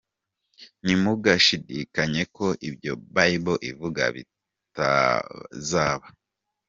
[0.83, 6.07] Ntimugashidikanye ko ibyo Bible ivuga bitazaba.